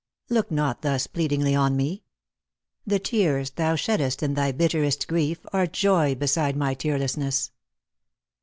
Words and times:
Look 0.29 0.49
not 0.49 0.81
thus 0.81 1.05
pleadingly 1.05 1.53
on 1.53 1.77
me 1.77 2.01
I 2.01 2.77
The 2.87 2.97
tear» 2.97 3.43
Thou 3.45 3.75
sheddest 3.75 4.23
in 4.23 4.33
thy 4.33 4.51
bitterest 4.51 5.07
grief 5.07 5.45
are 5.53 5.67
joy 5.67 6.15
Beside 6.15 6.57
my 6.57 6.73
tearlessness." 6.73 7.51